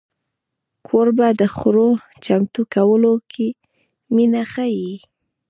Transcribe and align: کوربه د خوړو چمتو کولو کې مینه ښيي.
کوربه 0.87 1.27
د 1.41 1.43
خوړو 1.55 1.89
چمتو 2.25 2.61
کولو 2.73 3.13
کې 3.31 3.47
مینه 4.15 4.43
ښيي. 4.51 4.91